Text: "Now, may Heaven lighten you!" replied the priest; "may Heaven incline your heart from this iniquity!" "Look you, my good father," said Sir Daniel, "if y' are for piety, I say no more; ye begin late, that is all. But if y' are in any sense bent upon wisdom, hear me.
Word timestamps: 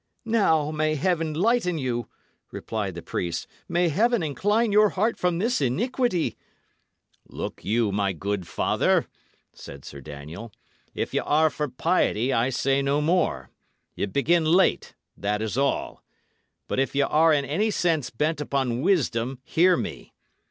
"Now, 0.25 0.71
may 0.71 0.95
Heaven 0.95 1.31
lighten 1.35 1.77
you!" 1.77 2.09
replied 2.51 2.95
the 2.95 3.03
priest; 3.03 3.45
"may 3.69 3.89
Heaven 3.89 4.23
incline 4.23 4.71
your 4.71 4.89
heart 4.89 5.15
from 5.15 5.37
this 5.37 5.61
iniquity!" 5.61 6.37
"Look 7.29 7.63
you, 7.63 7.91
my 7.91 8.11
good 8.11 8.47
father," 8.47 9.05
said 9.53 9.85
Sir 9.85 10.01
Daniel, 10.01 10.51
"if 10.95 11.13
y' 11.13 11.19
are 11.19 11.51
for 11.51 11.67
piety, 11.67 12.33
I 12.33 12.49
say 12.49 12.81
no 12.81 12.99
more; 12.99 13.51
ye 13.93 14.07
begin 14.07 14.43
late, 14.43 14.95
that 15.15 15.39
is 15.39 15.55
all. 15.55 16.03
But 16.67 16.79
if 16.79 16.95
y' 16.95 17.01
are 17.03 17.31
in 17.31 17.45
any 17.45 17.69
sense 17.69 18.09
bent 18.09 18.41
upon 18.41 18.81
wisdom, 18.81 19.37
hear 19.43 19.77
me. 19.77 20.13